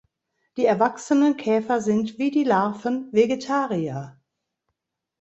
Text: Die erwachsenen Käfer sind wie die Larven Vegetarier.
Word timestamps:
Die 0.57 0.65
erwachsenen 0.65 1.37
Käfer 1.37 1.79
sind 1.79 2.17
wie 2.17 2.31
die 2.31 2.43
Larven 2.43 3.13
Vegetarier. 3.13 4.19